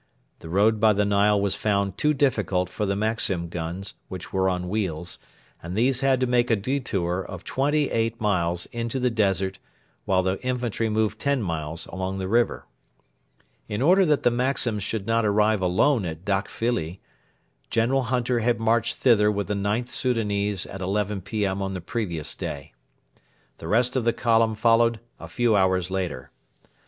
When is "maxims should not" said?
14.31-15.23